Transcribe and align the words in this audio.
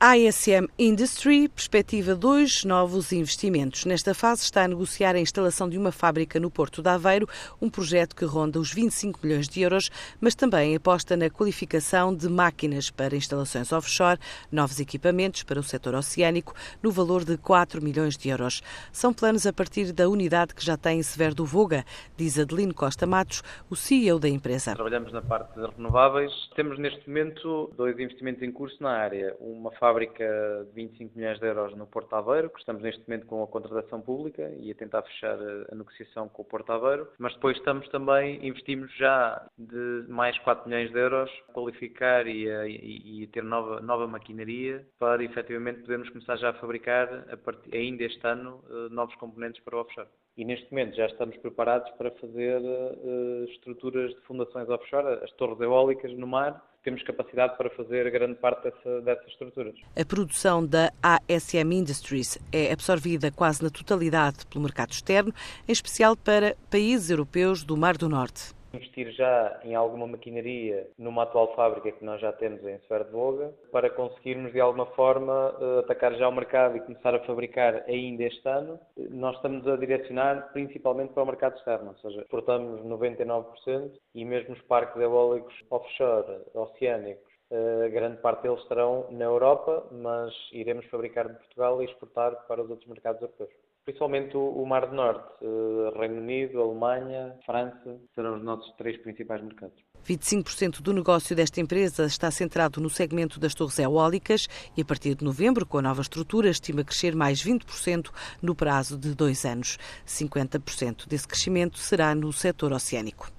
A 0.00 0.16
ISM 0.16 0.66
Industry 0.76 1.48
perspectiva 1.48 2.16
dois 2.16 2.64
novos 2.64 3.12
investimentos. 3.12 3.84
Nesta 3.84 4.12
fase 4.12 4.42
está 4.42 4.64
a 4.64 4.68
negociar 4.68 5.14
a 5.14 5.20
instalação 5.20 5.68
de 5.68 5.78
uma 5.78 5.92
fábrica 5.92 6.40
no 6.40 6.50
Porto 6.50 6.82
de 6.82 6.88
Aveiro, 6.88 7.28
um 7.62 7.70
projeto 7.70 8.16
que 8.16 8.24
ronda 8.24 8.58
os 8.58 8.72
25 8.72 9.20
milhões 9.22 9.48
de 9.48 9.60
euros, 9.62 9.88
mas 10.20 10.34
também 10.34 10.74
aposta 10.74 11.16
na 11.16 11.30
qualificação 11.30 12.12
de 12.12 12.28
máquinas 12.28 12.90
para 12.90 13.14
instalações 13.14 13.70
offshore, 13.70 14.18
novos 14.50 14.80
equipamentos 14.80 15.44
para 15.44 15.60
o 15.60 15.62
setor 15.62 15.94
oceânico, 15.94 16.52
no 16.82 16.90
valor 16.90 17.24
de 17.24 17.36
4 17.36 17.80
milhões 17.80 18.16
de 18.16 18.28
euros. 18.28 18.62
São 18.90 19.14
planos 19.14 19.46
a 19.46 19.52
partir 19.52 19.92
da 19.92 20.08
unidade 20.08 20.52
que 20.52 20.64
já 20.64 20.76
tem 20.76 20.98
em 20.98 21.02
Severo 21.04 21.36
do 21.36 21.44
Voga, 21.46 21.84
diz 22.16 22.36
Adelino 22.40 22.74
Costa 22.74 23.06
Matos, 23.06 23.40
o 23.70 23.76
CEO 23.76 24.18
da 24.18 24.28
empresa. 24.28 24.74
Trabalhamos 24.74 25.12
na 25.12 25.22
parte 25.22 25.54
das 25.54 25.72
renováveis. 25.76 26.32
Temos 26.56 26.76
neste 26.76 27.08
momento 27.08 27.70
dois 27.76 27.96
investimentos 28.00 28.42
em 28.42 28.50
curso 28.50 28.76
na 28.82 28.90
área. 28.90 29.36
Um 29.40 29.59
uma 29.60 29.70
fábrica 29.72 30.24
de 30.68 30.72
25 30.72 31.16
milhões 31.16 31.38
de 31.38 31.46
euros 31.46 31.76
no 31.76 31.86
Porto 31.86 32.14
Aveiro, 32.14 32.48
que 32.48 32.58
estamos 32.58 32.82
neste 32.82 33.06
momento 33.06 33.26
com 33.26 33.42
a 33.42 33.46
contratação 33.46 34.00
pública 34.00 34.50
e 34.58 34.70
a 34.70 34.74
tentar 34.74 35.02
fechar 35.02 35.38
a, 35.70 35.74
negociação 35.74 36.28
com 36.28 36.42
o 36.42 36.44
Porto 36.44 36.72
Aveiro, 36.72 37.08
mas 37.18 37.34
depois 37.34 37.56
estamos 37.58 37.86
também, 37.88 38.44
investimos 38.46 38.90
já 38.96 39.46
de 39.58 40.04
mais 40.08 40.38
4 40.38 40.68
milhões 40.68 40.90
de 40.90 40.98
euros 40.98 41.30
a 41.48 41.52
qualificar 41.52 42.26
e 42.26 42.50
a, 42.50 42.66
e, 42.66 43.22
e 43.22 43.26
ter 43.28 43.44
nova, 43.44 43.80
nova 43.80 44.06
maquinaria 44.06 44.86
para 44.98 45.22
efetivamente 45.22 45.80
podermos 45.80 46.08
começar 46.08 46.36
já 46.36 46.50
a 46.50 46.54
fabricar, 46.54 47.08
a 47.08 47.76
ainda 47.76 48.04
este 48.04 48.26
ano, 48.26 48.64
eh, 48.68 48.88
novos 48.90 49.14
componentes 49.16 49.62
para 49.62 49.76
o 49.76 49.80
offshore. 49.80 50.08
E 50.36 50.44
neste 50.44 50.70
momento 50.70 50.96
já 50.96 51.06
estamos 51.06 51.36
preparados 51.38 51.90
para 51.98 52.10
fazer 52.12 52.60
uh, 52.60 53.44
estruturas 53.44 54.10
de 54.14 54.20
fundações 54.22 54.68
offshore, 54.68 55.22
as 55.22 55.30
torres 55.32 55.60
eólicas 55.60 56.12
no 56.16 56.26
mar, 56.26 56.64
temos 56.82 57.02
capacidade 57.02 57.56
para 57.58 57.68
fazer 57.70 58.10
grande 58.10 58.36
parte 58.36 58.64
dessa, 58.64 59.00
dessas 59.02 59.26
estruturas. 59.26 59.74
A 59.94 60.04
produção 60.04 60.64
da 60.64 60.90
ASM 61.02 61.72
Industries 61.72 62.38
é 62.52 62.72
absorvida 62.72 63.30
quase 63.30 63.62
na 63.62 63.70
totalidade 63.70 64.46
pelo 64.46 64.64
mercado 64.64 64.92
externo, 64.92 65.32
em 65.68 65.72
especial 65.72 66.16
para 66.16 66.56
países 66.70 67.10
europeus 67.10 67.62
do 67.62 67.76
Mar 67.76 67.98
do 67.98 68.08
Norte 68.08 68.54
investir 68.72 69.10
já 69.12 69.60
em 69.64 69.74
alguma 69.74 70.06
maquinaria 70.06 70.88
numa 70.98 71.24
atual 71.24 71.54
fábrica 71.54 71.92
que 71.92 72.04
nós 72.04 72.20
já 72.20 72.32
temos 72.32 72.62
em 72.64 72.78
Sfer 72.80 73.04
de 73.04 73.10
Voga, 73.10 73.52
para 73.72 73.90
conseguirmos 73.90 74.52
de 74.52 74.60
alguma 74.60 74.86
forma 74.86 75.54
eh, 75.60 75.80
atacar 75.80 76.14
já 76.14 76.28
o 76.28 76.32
mercado 76.32 76.76
e 76.76 76.80
começar 76.80 77.14
a 77.14 77.20
fabricar 77.20 77.84
ainda 77.88 78.24
este 78.24 78.48
ano. 78.48 78.78
Nós 79.10 79.36
estamos 79.36 79.66
a 79.66 79.76
direcionar 79.76 80.52
principalmente 80.52 81.12
para 81.12 81.22
o 81.22 81.26
mercado 81.26 81.56
externo, 81.56 81.88
ou 81.88 81.96
seja, 81.96 82.20
exportamos 82.22 82.80
99% 82.82 83.92
e 84.14 84.24
mesmo 84.24 84.54
os 84.54 84.62
parques 84.62 85.00
eólicos 85.00 85.54
offshore, 85.70 86.42
oceânicos, 86.54 87.30
eh, 87.50 87.88
grande 87.90 88.18
parte 88.18 88.42
deles 88.42 88.60
estarão 88.62 89.06
na 89.10 89.24
Europa, 89.24 89.84
mas 89.90 90.32
iremos 90.52 90.86
fabricar 90.86 91.26
em 91.26 91.34
Portugal 91.34 91.82
e 91.82 91.86
exportar 91.86 92.46
para 92.46 92.62
os 92.62 92.70
outros 92.70 92.88
mercados 92.88 93.20
europeus. 93.20 93.50
Principalmente 93.84 94.36
o, 94.36 94.64
Mar 94.66 94.86
do 94.86 94.94
Norte, 94.94 95.26
eh, 95.42 95.98
Reino 95.98 96.20
Unido, 96.20 96.60
Alemanha, 96.60 97.34
França, 97.44 97.98
serão 98.14 98.36
os 98.36 98.44
nossos 98.44 98.72
três 98.76 98.96
principais 98.98 99.42
mercados. 99.42 99.74
25% 100.06 100.80
do 100.80 100.92
negócio 100.92 101.36
desta 101.36 101.60
empresa 101.60 102.04
está 102.04 102.30
centrado 102.30 102.80
no 102.80 102.88
segmento 102.88 103.38
das 103.38 103.54
torres 103.54 103.78
eólicas 103.78 104.48
e, 104.76 104.82
a 104.82 104.84
partir 104.84 105.14
de 105.14 105.24
novembro, 105.24 105.66
com 105.66 105.78
a 105.78 105.82
nova 105.82 106.02
estrutura, 106.02 106.48
estima 106.48 106.84
crescer 106.84 107.14
mais 107.14 107.42
20% 107.42 108.10
no 108.40 108.54
prazo 108.54 108.98
de 108.98 109.14
dois 109.14 109.44
anos. 109.44 109.78
50% 110.06 111.06
desse 111.06 111.28
crescimento 111.28 111.78
será 111.78 112.14
no 112.14 112.32
setor 112.32 112.72
oceânico. 112.72 113.30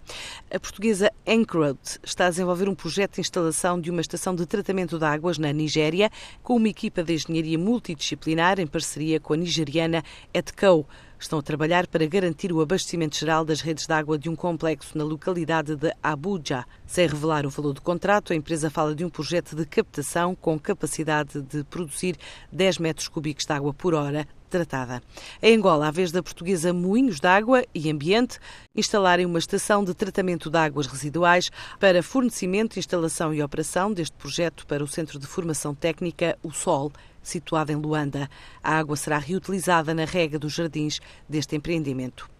A 0.49 0.59
portuguesa 0.59 1.11
Encroad 1.25 1.79
está 2.03 2.27
a 2.27 2.29
desenvolver 2.29 2.67
um 2.67 2.75
projeto 2.75 3.15
de 3.15 3.21
instalação 3.21 3.79
de 3.79 3.89
uma 3.89 4.01
estação 4.01 4.35
de 4.35 4.45
tratamento 4.45 4.97
de 4.97 5.05
águas 5.05 5.37
na 5.37 5.51
Nigéria, 5.53 6.09
com 6.43 6.55
uma 6.55 6.69
equipa 6.69 7.03
de 7.03 7.13
engenharia 7.13 7.57
multidisciplinar 7.57 8.59
em 8.59 8.67
parceria 8.67 9.19
com 9.19 9.33
a 9.33 9.37
nigeriana 9.37 10.03
Etco. 10.33 10.85
Estão 11.22 11.38
a 11.38 11.44
trabalhar 11.44 11.86
para 11.86 12.03
garantir 12.08 12.52
o 12.52 12.61
abastecimento 12.61 13.16
geral 13.16 13.45
das 13.45 13.61
redes 13.61 13.86
de 13.86 13.94
água 13.94 14.18
de 14.18 14.28
um 14.28 14.35
complexo 14.35 14.97
na 14.97 15.03
localidade 15.03 15.75
de 15.75 15.94
Abuja. 16.01 16.66
Sem 16.88 17.07
revelar 17.07 17.45
o 17.45 17.50
valor 17.51 17.73
do 17.73 17.81
contrato, 17.81 18.34
a 18.34 18.35
empresa 18.35 18.72
fala 18.72 18.95
de 18.95 19.06
um 19.06 19.09
projeto 19.09 19.56
de 19.56 19.63
captação 19.63 20.34
com 20.34 20.57
capacidade 20.57 21.40
de 21.44 21.63
produzir 21.66 22.18
10 22.51 22.79
metros 22.79 23.07
cúbicos 23.07 23.45
de 23.45 23.53
água 23.53 23.72
por 23.72 23.94
hora 23.94 24.28
tratada. 24.50 25.01
Em 25.41 25.56
Angola, 25.56 25.88
a 25.88 25.91
vez 25.91 26.12
da 26.12 26.23
portuguesa 26.23 26.73
Moinhos 26.73 27.19
de 27.19 27.28
Água 27.28 27.63
e 27.74 27.90
Ambiente 27.90 28.40
instalarem 28.75 29.25
uma 29.25 29.40
estação 29.40 29.84
de 29.84 29.94
tratamento 29.94 30.50
de 30.50 30.57
águas 30.57 30.88
residuais 30.88 31.51
para 31.79 32.01
fornecimento, 32.01 32.79
instalação 32.79 33.31
e 33.31 33.44
operação 33.44 33.94
deste 33.94 34.18
projeto 34.18 34.66
para 34.66 34.84
o 34.84 34.88
Centro 34.88 35.19
de 35.19 35.28
Formação 35.28 35.74
Técnica, 35.75 36.38
o 36.41 36.51
SOL, 36.51 36.91
situado 37.21 37.71
em 37.71 37.75
Luanda. 37.75 38.29
A 38.63 38.77
água 38.77 38.95
será 38.95 39.17
reutilizada 39.17 39.93
na 39.93 40.05
rega 40.05 40.39
dos 40.39 40.53
jardins 40.53 41.01
deste 41.27 41.55
empreendimento. 41.55 42.31